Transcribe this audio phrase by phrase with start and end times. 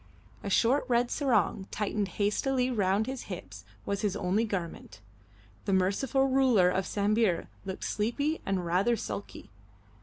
[0.41, 4.99] A short red sarong tightened hastily round his hips was his only garment.
[5.65, 9.51] The merciful ruler of Sambir looked sleepy and rather sulky.